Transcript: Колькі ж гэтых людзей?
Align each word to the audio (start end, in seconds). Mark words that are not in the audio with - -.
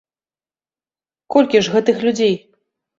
Колькі 1.37 1.63
ж 1.67 1.77
гэтых 1.79 2.05
людзей? 2.11 2.35